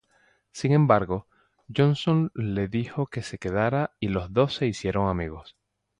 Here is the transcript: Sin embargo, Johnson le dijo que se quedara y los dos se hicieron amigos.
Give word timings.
Sin 0.51 0.71
embargo, 0.71 1.27
Johnson 1.71 2.31
le 2.33 2.67
dijo 2.67 3.05
que 3.05 3.21
se 3.21 3.37
quedara 3.37 3.93
y 3.99 4.07
los 4.07 4.33
dos 4.33 4.55
se 4.55 4.65
hicieron 4.65 5.07
amigos. 5.07 5.55